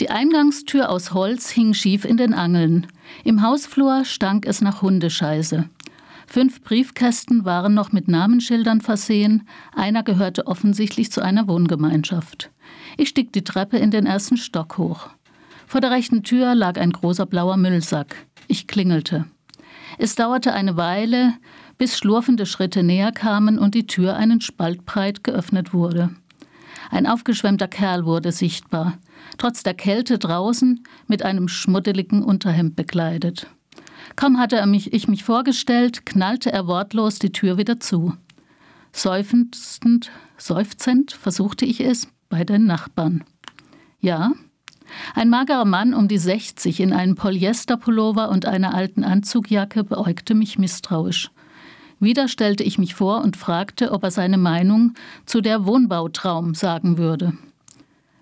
Die 0.00 0.10
Eingangstür 0.10 0.90
aus 0.90 1.14
Holz 1.14 1.50
hing 1.50 1.72
schief 1.72 2.04
in 2.04 2.16
den 2.16 2.34
Angeln. 2.34 2.88
Im 3.22 3.42
Hausflur 3.42 4.04
stank 4.04 4.44
es 4.44 4.60
nach 4.60 4.82
Hundescheiße. 4.82 5.68
Fünf 6.26 6.62
Briefkästen 6.62 7.44
waren 7.44 7.74
noch 7.74 7.92
mit 7.92 8.08
Namensschildern 8.08 8.80
versehen, 8.80 9.46
einer 9.72 10.02
gehörte 10.02 10.48
offensichtlich 10.48 11.12
zu 11.12 11.22
einer 11.22 11.46
Wohngemeinschaft. 11.46 12.50
Ich 12.96 13.10
stieg 13.10 13.32
die 13.32 13.44
Treppe 13.44 13.76
in 13.76 13.92
den 13.92 14.04
ersten 14.04 14.36
Stock 14.36 14.78
hoch. 14.78 15.10
Vor 15.66 15.80
der 15.80 15.92
rechten 15.92 16.24
Tür 16.24 16.56
lag 16.56 16.76
ein 16.76 16.90
großer 16.90 17.26
blauer 17.26 17.56
Müllsack. 17.56 18.16
Ich 18.48 18.66
klingelte. 18.66 19.26
Es 19.98 20.16
dauerte 20.16 20.52
eine 20.52 20.76
Weile, 20.76 21.34
bis 21.78 21.96
schlurfende 21.96 22.46
Schritte 22.46 22.82
näher 22.82 23.12
kamen 23.12 23.58
und 23.58 23.76
die 23.76 23.86
Tür 23.86 24.16
einen 24.16 24.40
Spalt 24.40 24.84
breit 24.86 25.22
geöffnet 25.22 25.72
wurde. 25.72 26.10
Ein 26.90 27.06
aufgeschwemmter 27.06 27.68
Kerl 27.68 28.04
wurde 28.04 28.32
sichtbar, 28.32 28.98
trotz 29.38 29.62
der 29.62 29.74
Kälte 29.74 30.18
draußen 30.18 30.82
mit 31.06 31.22
einem 31.22 31.48
schmuddeligen 31.48 32.22
Unterhemd 32.22 32.76
bekleidet. 32.76 33.46
Kaum 34.16 34.38
hatte 34.38 34.56
er 34.56 34.66
mich, 34.66 34.92
ich 34.92 35.08
mich 35.08 35.24
vorgestellt, 35.24 36.06
knallte 36.06 36.52
er 36.52 36.66
wortlos 36.66 37.18
die 37.18 37.32
Tür 37.32 37.58
wieder 37.58 37.80
zu. 37.80 38.14
Seufzend, 38.92 40.10
seufzend 40.36 41.12
versuchte 41.12 41.64
ich 41.64 41.80
es 41.80 42.08
bei 42.28 42.44
den 42.44 42.66
Nachbarn. 42.66 43.24
Ja, 44.00 44.32
ein 45.14 45.30
magerer 45.30 45.64
Mann 45.64 45.94
um 45.94 46.08
die 46.08 46.18
60 46.18 46.80
in 46.80 46.92
einem 46.92 47.14
Polyesterpullover 47.14 48.28
und 48.28 48.46
einer 48.46 48.74
alten 48.74 49.02
Anzugjacke 49.02 49.84
beäugte 49.84 50.34
mich 50.34 50.58
misstrauisch. 50.58 51.30
Wieder 52.04 52.28
stellte 52.28 52.62
ich 52.62 52.78
mich 52.78 52.94
vor 52.94 53.22
und 53.22 53.36
fragte, 53.36 53.90
ob 53.90 54.02
er 54.02 54.10
seine 54.10 54.36
Meinung 54.36 54.92
zu 55.24 55.40
der 55.40 55.64
Wohnbautraum 55.64 56.54
sagen 56.54 56.98
würde. 56.98 57.32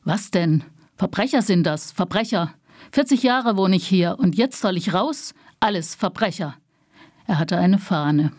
Was 0.04 0.30
denn? 0.30 0.62
Verbrecher 0.96 1.42
sind 1.42 1.64
das, 1.64 1.90
Verbrecher. 1.90 2.54
40 2.92 3.24
Jahre 3.24 3.56
wohne 3.56 3.74
ich 3.76 3.86
hier 3.86 4.16
und 4.18 4.36
jetzt 4.36 4.60
soll 4.60 4.76
ich 4.76 4.94
raus? 4.94 5.34
Alles 5.58 5.96
Verbrecher. 5.96 6.54
Er 7.26 7.40
hatte 7.40 7.56
eine 7.58 7.78
Fahne. 7.78 8.32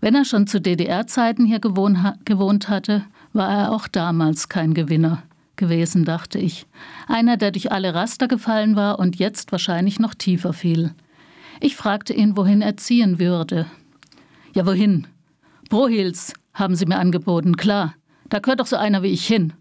Wenn 0.00 0.16
er 0.16 0.24
schon 0.24 0.48
zu 0.48 0.60
DDR-Zeiten 0.60 1.44
hier 1.44 1.60
gewohnt 1.60 2.68
hatte, 2.68 3.04
war 3.32 3.50
er 3.50 3.72
auch 3.72 3.86
damals 3.86 4.48
kein 4.48 4.74
Gewinner 4.74 5.22
gewesen, 5.54 6.04
dachte 6.04 6.40
ich. 6.40 6.66
Einer, 7.06 7.36
der 7.36 7.52
durch 7.52 7.70
alle 7.70 7.94
Raster 7.94 8.26
gefallen 8.26 8.74
war 8.74 8.98
und 8.98 9.16
jetzt 9.16 9.52
wahrscheinlich 9.52 10.00
noch 10.00 10.14
tiefer 10.14 10.52
fiel. 10.52 10.94
Ich 11.60 11.76
fragte 11.76 12.12
ihn, 12.12 12.36
wohin 12.36 12.60
er 12.60 12.76
ziehen 12.76 13.20
würde. 13.20 13.66
Ja, 14.54 14.66
wohin? 14.66 15.06
Brohils, 15.70 16.34
haben 16.52 16.76
sie 16.76 16.86
mir 16.86 16.98
angeboten, 16.98 17.56
klar. 17.56 17.94
Da 18.28 18.38
gehört 18.38 18.60
doch 18.60 18.66
so 18.66 18.76
einer 18.76 19.02
wie 19.02 19.08
ich 19.08 19.26
hin. 19.26 19.54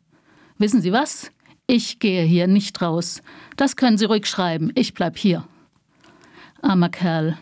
Wissen 0.57 0.81
Sie 0.81 0.91
was? 0.91 1.31
Ich 1.65 1.99
gehe 1.99 2.23
hier 2.23 2.47
nicht 2.47 2.81
raus. 2.81 3.21
Das 3.55 3.75
können 3.75 3.97
Sie 3.97 4.05
ruhig 4.05 4.25
schreiben. 4.27 4.71
Ich 4.75 4.93
bleib 4.93 5.17
hier. 5.17 5.47
Armer 6.61 6.89
Kerl. 6.89 7.37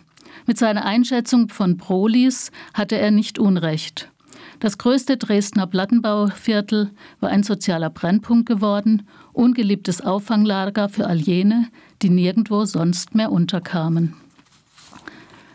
Mit 0.45 0.57
seiner 0.57 0.85
Einschätzung 0.85 1.49
von 1.49 1.77
Prolis 1.77 2.51
hatte 2.73 2.97
er 2.97 3.11
nicht 3.11 3.39
Unrecht. 3.39 4.11
Das 4.59 4.77
größte 4.77 5.17
Dresdner 5.17 5.67
Plattenbauviertel 5.67 6.91
war 7.19 7.29
ein 7.29 7.43
sozialer 7.43 7.89
Brennpunkt 7.89 8.47
geworden, 8.47 9.07
ungeliebtes 9.33 10.01
Auffanglager 10.01 10.89
für 10.89 11.07
all 11.07 11.17
jene, 11.17 11.67
die 12.01 12.09
nirgendwo 12.09 12.65
sonst 12.65 13.15
mehr 13.15 13.31
unterkamen. 13.31 14.15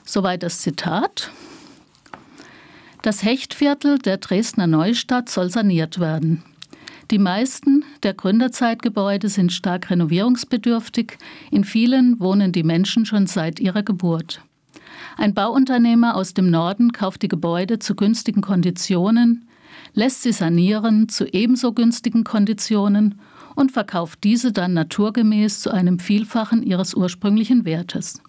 Soweit 0.05 0.43
das 0.43 0.61
Zitat. 0.61 1.31
Das 3.05 3.23
Hechtviertel 3.23 3.99
der 3.99 4.17
Dresdner 4.17 4.67
Neustadt 4.67 5.29
soll 5.29 5.51
saniert 5.51 6.01
werden. 6.01 6.43
Die 7.11 7.19
meisten 7.19 7.85
der 8.03 8.15
Gründerzeitgebäude 8.15 9.29
sind 9.29 9.53
stark 9.53 9.91
renovierungsbedürftig, 9.91 11.19
in 11.51 11.65
vielen 11.65 12.19
wohnen 12.19 12.51
die 12.51 12.63
Menschen 12.63 13.05
schon 13.05 13.27
seit 13.27 13.61
ihrer 13.61 13.83
Geburt. 13.83 14.41
Ein 15.19 15.35
Bauunternehmer 15.35 16.17
aus 16.17 16.33
dem 16.33 16.49
Norden 16.49 16.93
kauft 16.93 17.21
die 17.21 17.29
Gebäude 17.29 17.79
zu 17.79 17.95
günstigen 17.95 18.41
Konditionen, 18.41 19.51
lässt 19.93 20.23
sie 20.23 20.33
sanieren 20.33 21.11
zu 21.11 21.27
ebenso 21.27 21.75
günstigen 21.75 22.25
Konditionen 22.25 23.21
und 23.55 23.71
verkauft 23.71 24.21
diese 24.25 24.51
dann 24.51 24.73
naturgemäß 24.73 25.61
zu 25.61 25.71
einem 25.71 25.99
Vielfachen 25.99 26.63
ihres 26.63 26.95
ursprünglichen 26.95 27.67
Wertes. 27.67 28.23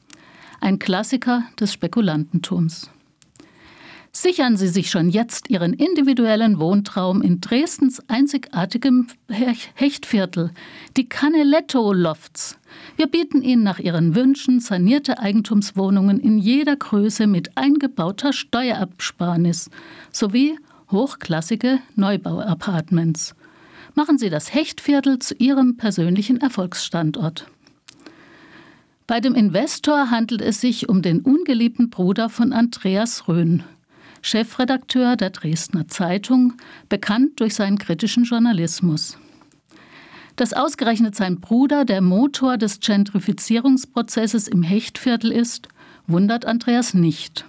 Ein 0.59 0.79
Klassiker 0.79 1.43
des 1.57 1.71
Spekulantentums. 1.71 2.89
Sichern 4.17 4.55
Sie 4.55 4.69
sich 4.69 4.89
schon 4.89 5.09
jetzt 5.09 5.49
Ihren 5.49 5.73
individuellen 5.73 6.57
Wohntraum 6.57 7.21
in 7.21 7.41
Dresdens 7.41 8.01
einzigartigem 8.07 9.07
Hechtviertel, 9.27 10.51
die 10.95 11.09
Caneletto 11.09 11.91
Lofts. 11.91 12.57
Wir 12.95 13.07
bieten 13.07 13.41
Ihnen 13.41 13.63
nach 13.63 13.77
Ihren 13.77 14.15
Wünschen 14.15 14.61
sanierte 14.61 15.19
Eigentumswohnungen 15.19 16.21
in 16.21 16.37
jeder 16.37 16.77
Größe 16.77 17.27
mit 17.27 17.57
eingebauter 17.57 18.31
Steuerabsparnis 18.31 19.69
sowie 20.13 20.57
hochklassige 20.91 21.79
Neubauapartments. 21.97 23.35
Machen 23.95 24.17
Sie 24.17 24.29
das 24.29 24.53
Hechtviertel 24.53 25.19
zu 25.19 25.35
Ihrem 25.35 25.75
persönlichen 25.75 26.39
Erfolgsstandort. 26.39 27.47
Bei 29.07 29.19
dem 29.19 29.35
Investor 29.35 30.09
handelt 30.09 30.41
es 30.41 30.61
sich 30.61 30.87
um 30.87 31.01
den 31.01 31.19
ungeliebten 31.19 31.89
Bruder 31.89 32.29
von 32.29 32.53
Andreas 32.53 33.27
Röhn, 33.27 33.63
Chefredakteur 34.25 35.17
der 35.17 35.29
Dresdner 35.29 35.87
Zeitung, 35.87 36.53
bekannt 36.89 37.39
durch 37.39 37.53
seinen 37.53 37.77
kritischen 37.77 38.23
Journalismus. 38.23 39.19
Dass 40.35 40.51
ausgerechnet 40.51 41.15
sein 41.15 41.39
Bruder 41.39 41.85
der 41.85 42.01
Motor 42.01 42.57
des 42.57 42.79
Gentrifizierungsprozesses 42.79 44.47
im 44.47 44.63
Hechtviertel 44.63 45.31
ist, 45.31 45.67
wundert 46.07 46.45
Andreas 46.45 46.95
nicht. 46.95 47.45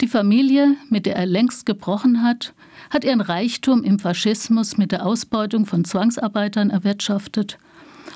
Die 0.00 0.08
Familie, 0.08 0.74
mit 0.90 1.06
der 1.06 1.14
er 1.14 1.26
längst 1.26 1.64
gebrochen 1.64 2.24
hat, 2.24 2.54
hat 2.90 3.04
ihren 3.04 3.20
Reichtum 3.20 3.84
im 3.84 4.00
Faschismus 4.00 4.76
mit 4.76 4.90
der 4.90 5.06
Ausbeutung 5.06 5.64
von 5.64 5.84
Zwangsarbeitern 5.84 6.70
erwirtschaftet, 6.70 7.56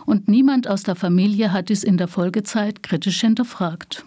und 0.05 0.27
niemand 0.27 0.67
aus 0.67 0.83
der 0.83 0.97
Familie 0.97 1.53
hat 1.53 1.69
dies 1.69 1.85
in 1.85 1.97
der 1.97 2.09
Folgezeit 2.09 2.83
kritisch 2.83 3.21
hinterfragt. 3.21 4.05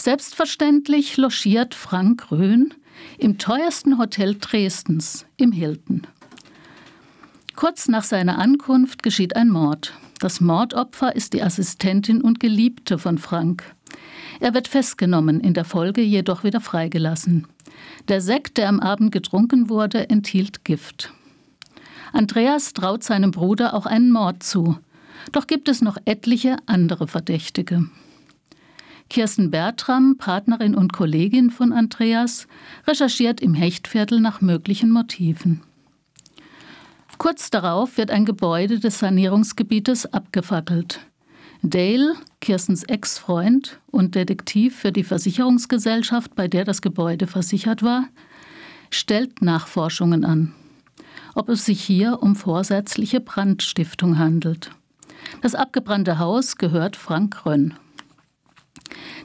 Selbstverständlich 0.00 1.18
logiert 1.18 1.74
Frank 1.74 2.30
Röhn 2.30 2.72
im 3.18 3.36
teuersten 3.36 3.98
Hotel 3.98 4.34
Dresdens, 4.40 5.26
im 5.36 5.52
Hilton. 5.52 6.06
Kurz 7.54 7.86
nach 7.86 8.04
seiner 8.04 8.38
Ankunft 8.38 9.02
geschieht 9.02 9.36
ein 9.36 9.50
Mord. 9.50 9.92
Das 10.18 10.40
Mordopfer 10.40 11.14
ist 11.14 11.34
die 11.34 11.42
Assistentin 11.42 12.22
und 12.22 12.40
Geliebte 12.40 12.98
von 12.98 13.18
Frank. 13.18 13.74
Er 14.40 14.54
wird 14.54 14.68
festgenommen, 14.68 15.38
in 15.38 15.52
der 15.52 15.66
Folge 15.66 16.00
jedoch 16.00 16.44
wieder 16.44 16.62
freigelassen. 16.62 17.46
Der 18.08 18.22
Sekt, 18.22 18.56
der 18.56 18.70
am 18.70 18.80
Abend 18.80 19.12
getrunken 19.12 19.68
wurde, 19.68 20.08
enthielt 20.08 20.64
Gift. 20.64 21.12
Andreas 22.14 22.72
traut 22.72 23.04
seinem 23.04 23.32
Bruder 23.32 23.74
auch 23.74 23.84
einen 23.84 24.12
Mord 24.12 24.42
zu. 24.42 24.78
Doch 25.32 25.46
gibt 25.46 25.68
es 25.68 25.82
noch 25.82 25.98
etliche 26.06 26.56
andere 26.64 27.06
Verdächtige. 27.06 27.90
Kirsten 29.10 29.50
Bertram, 29.50 30.16
Partnerin 30.18 30.76
und 30.76 30.92
Kollegin 30.92 31.50
von 31.50 31.72
Andreas, 31.72 32.46
recherchiert 32.86 33.40
im 33.40 33.54
Hechtviertel 33.54 34.20
nach 34.20 34.40
möglichen 34.40 34.90
Motiven. 34.90 35.62
Kurz 37.18 37.50
darauf 37.50 37.98
wird 37.98 38.12
ein 38.12 38.24
Gebäude 38.24 38.78
des 38.78 39.00
Sanierungsgebietes 39.00 40.06
abgefackelt. 40.14 41.00
Dale, 41.60 42.14
Kirstens 42.40 42.84
Ex-Freund 42.84 43.80
und 43.90 44.14
Detektiv 44.14 44.76
für 44.76 44.92
die 44.92 45.04
Versicherungsgesellschaft, 45.04 46.34
bei 46.36 46.46
der 46.46 46.64
das 46.64 46.80
Gebäude 46.80 47.26
versichert 47.26 47.82
war, 47.82 48.04
stellt 48.90 49.42
Nachforschungen 49.42 50.24
an, 50.24 50.54
ob 51.34 51.48
es 51.48 51.66
sich 51.66 51.82
hier 51.82 52.22
um 52.22 52.36
vorsätzliche 52.36 53.20
Brandstiftung 53.20 54.18
handelt. 54.18 54.70
Das 55.42 55.56
abgebrannte 55.56 56.20
Haus 56.20 56.56
gehört 56.56 56.96
Frank 56.96 57.44
Rönn. 57.44 57.74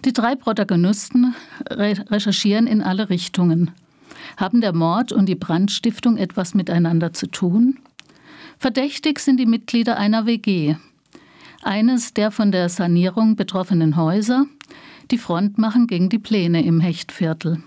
Die 0.05 0.13
drei 0.13 0.35
Protagonisten 0.35 1.33
recherchieren 1.67 2.67
in 2.67 2.83
alle 2.83 3.09
Richtungen. 3.09 3.71
Haben 4.37 4.61
der 4.61 4.73
Mord 4.73 5.11
und 5.11 5.25
die 5.25 5.35
Brandstiftung 5.35 6.17
etwas 6.17 6.53
miteinander 6.53 7.11
zu 7.11 7.25
tun? 7.25 7.79
Verdächtig 8.59 9.19
sind 9.19 9.39
die 9.39 9.47
Mitglieder 9.47 9.97
einer 9.97 10.27
WG. 10.27 10.75
Eines 11.63 12.13
der 12.13 12.29
von 12.29 12.51
der 12.51 12.69
Sanierung 12.69 13.35
betroffenen 13.35 13.95
Häuser, 13.97 14.45
die 15.09 15.17
Front 15.17 15.57
machen 15.57 15.87
gegen 15.87 16.09
die 16.09 16.19
Pläne 16.19 16.63
im 16.63 16.79
Hechtviertel. 16.79 17.63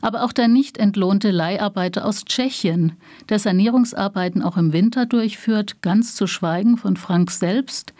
Aber 0.00 0.22
auch 0.22 0.32
der 0.32 0.48
nicht 0.48 0.78
entlohnte 0.78 1.30
Leiharbeiter 1.30 2.04
aus 2.04 2.24
Tschechien, 2.24 2.92
der 3.28 3.38
Sanierungsarbeiten 3.38 4.42
auch 4.42 4.56
im 4.56 4.72
Winter 4.72 5.06
durchführt, 5.06 5.82
ganz 5.82 6.14
zu 6.14 6.26
schweigen 6.26 6.76
von 6.76 6.96
Frank 6.96 7.30
selbst, 7.30 7.92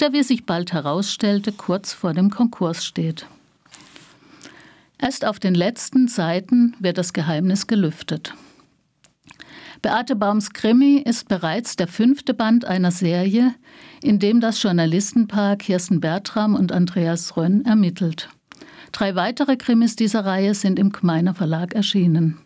der, 0.00 0.12
wie 0.12 0.22
sich 0.22 0.44
bald 0.44 0.72
herausstellte, 0.72 1.52
kurz 1.52 1.92
vor 1.92 2.12
dem 2.14 2.30
Konkurs 2.30 2.84
steht. 2.84 3.26
Erst 4.98 5.24
auf 5.24 5.38
den 5.38 5.54
letzten 5.54 6.08
Seiten 6.08 6.74
wird 6.78 6.98
das 6.98 7.12
Geheimnis 7.12 7.66
gelüftet. 7.66 8.34
Beate 9.82 10.16
Baums 10.16 10.50
Krimi 10.50 10.96
ist 10.96 11.28
bereits 11.28 11.76
der 11.76 11.86
fünfte 11.86 12.32
Band 12.32 12.64
einer 12.64 12.90
Serie, 12.90 13.54
in 14.02 14.18
dem 14.18 14.40
das 14.40 14.62
Journalistenpaar 14.62 15.56
Kirsten 15.56 16.00
Bertram 16.00 16.54
und 16.54 16.72
Andreas 16.72 17.36
Rönn 17.36 17.64
ermittelt. 17.64 18.30
Drei 18.96 19.14
weitere 19.14 19.58
Krimis 19.58 19.94
dieser 19.94 20.24
Reihe 20.24 20.54
sind 20.54 20.78
im 20.78 20.90
Gmeiner 20.90 21.34
Verlag 21.34 21.74
erschienen. 21.74 22.38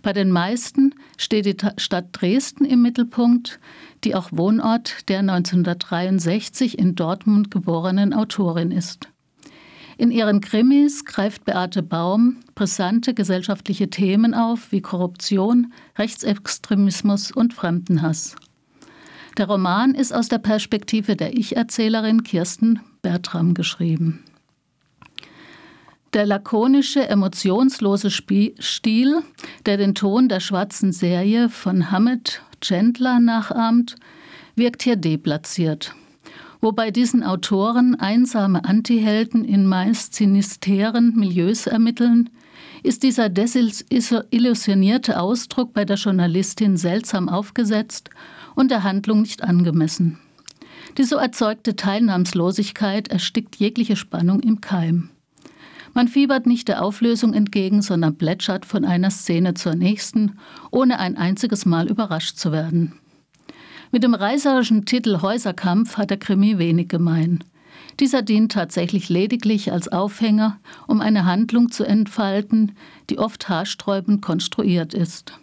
Bei 0.00 0.12
den 0.12 0.30
meisten 0.30 0.94
steht 1.16 1.44
die 1.44 1.56
Stadt 1.76 2.10
Dresden 2.12 2.64
im 2.64 2.82
Mittelpunkt, 2.82 3.58
die 4.04 4.14
auch 4.14 4.28
Wohnort 4.30 5.08
der 5.08 5.18
1963 5.18 6.78
in 6.78 6.94
Dortmund 6.94 7.50
geborenen 7.50 8.14
Autorin 8.14 8.70
ist. 8.70 9.08
In 9.96 10.12
ihren 10.12 10.40
Krimis 10.40 11.04
greift 11.04 11.44
Beate 11.44 11.82
Baum 11.82 12.36
brisante 12.54 13.12
gesellschaftliche 13.12 13.90
Themen 13.90 14.34
auf 14.34 14.70
wie 14.70 14.80
Korruption, 14.80 15.72
Rechtsextremismus 15.98 17.32
und 17.32 17.54
Fremdenhass. 17.54 18.36
Der 19.36 19.48
Roman 19.48 19.96
ist 19.96 20.14
aus 20.14 20.28
der 20.28 20.38
Perspektive 20.38 21.16
der 21.16 21.36
Ich-Erzählerin 21.36 22.22
Kirsten 22.22 22.78
Bertram 23.02 23.54
geschrieben. 23.54 24.22
Der 26.14 26.24
lakonische, 26.24 27.06
emotionslose 27.06 28.10
Stil, 28.10 29.22
der 29.66 29.76
den 29.76 29.94
Ton 29.94 30.28
der 30.30 30.40
schwarzen 30.40 30.92
Serie 30.92 31.50
von 31.50 31.90
Hammett 31.90 32.40
Chandler 32.62 33.20
nachahmt, 33.20 33.96
wirkt 34.56 34.82
hier 34.82 34.96
deplatziert. 34.96 35.94
Wobei 36.62 36.90
diesen 36.90 37.22
Autoren 37.22 37.94
einsame 37.94 38.64
Antihelden 38.64 39.44
in 39.44 39.66
meist 39.66 40.14
sinisteren 40.14 41.14
Milieus 41.14 41.66
ermitteln, 41.66 42.30
ist 42.82 43.02
dieser 43.02 43.28
desillusionierte 43.28 45.20
Ausdruck 45.20 45.74
bei 45.74 45.84
der 45.84 45.96
Journalistin 45.96 46.78
seltsam 46.78 47.28
aufgesetzt 47.28 48.08
und 48.54 48.70
der 48.70 48.82
Handlung 48.82 49.20
nicht 49.22 49.44
angemessen. 49.44 50.18
Die 50.96 51.04
so 51.04 51.16
erzeugte 51.16 51.76
Teilnahmslosigkeit 51.76 53.08
erstickt 53.08 53.56
jegliche 53.56 53.94
Spannung 53.94 54.40
im 54.40 54.60
Keim. 54.60 55.10
Man 55.98 56.06
fiebert 56.06 56.46
nicht 56.46 56.68
der 56.68 56.84
Auflösung 56.84 57.34
entgegen, 57.34 57.82
sondern 57.82 58.18
plätschert 58.18 58.64
von 58.64 58.84
einer 58.84 59.10
Szene 59.10 59.54
zur 59.54 59.74
nächsten, 59.74 60.38
ohne 60.70 61.00
ein 61.00 61.16
einziges 61.16 61.66
Mal 61.66 61.88
überrascht 61.88 62.36
zu 62.36 62.52
werden. 62.52 62.92
Mit 63.90 64.04
dem 64.04 64.14
reißerischen 64.14 64.84
Titel 64.84 65.22
Häuserkampf 65.22 65.96
hat 65.96 66.10
der 66.10 66.18
Krimi 66.18 66.56
wenig 66.56 66.86
gemein. 66.86 67.42
Dieser 67.98 68.22
dient 68.22 68.52
tatsächlich 68.52 69.08
lediglich 69.08 69.72
als 69.72 69.88
Aufhänger, 69.88 70.60
um 70.86 71.00
eine 71.00 71.24
Handlung 71.24 71.72
zu 71.72 71.82
entfalten, 71.82 72.76
die 73.10 73.18
oft 73.18 73.48
haarsträubend 73.48 74.22
konstruiert 74.22 74.94
ist. 74.94 75.40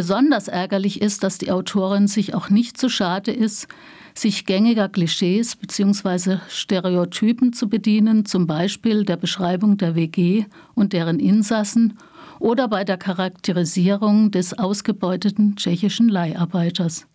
Besonders 0.00 0.48
ärgerlich 0.48 1.02
ist, 1.02 1.22
dass 1.24 1.36
die 1.36 1.52
Autorin 1.52 2.08
sich 2.08 2.32
auch 2.32 2.48
nicht 2.48 2.78
zu 2.78 2.88
schade 2.88 3.32
ist, 3.32 3.68
sich 4.14 4.46
gängiger 4.46 4.88
Klischees 4.88 5.56
bzw. 5.56 6.38
Stereotypen 6.48 7.52
zu 7.52 7.68
bedienen, 7.68 8.24
zum 8.24 8.46
Beispiel 8.46 9.04
der 9.04 9.18
Beschreibung 9.18 9.76
der 9.76 9.94
WG 9.96 10.46
und 10.74 10.94
deren 10.94 11.20
Insassen 11.20 11.98
oder 12.38 12.66
bei 12.66 12.84
der 12.84 12.96
Charakterisierung 12.96 14.30
des 14.30 14.58
ausgebeuteten 14.58 15.56
tschechischen 15.56 16.08
Leiharbeiters. 16.08 17.06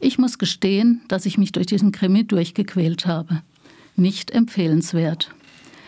Ich 0.00 0.16
muss 0.16 0.38
gestehen, 0.38 1.02
dass 1.08 1.26
ich 1.26 1.36
mich 1.36 1.52
durch 1.52 1.66
diesen 1.66 1.92
Krimi 1.92 2.26
durchgequält 2.26 3.04
habe. 3.04 3.42
Nicht 3.94 4.30
empfehlenswert. 4.30 5.34